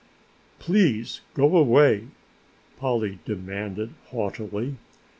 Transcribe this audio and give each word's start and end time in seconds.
"Please 0.57 1.21
go 1.35 1.55
away," 1.55 2.07
Polly 2.79 3.19
demanded 3.23 3.93
haughtily. 4.07 4.77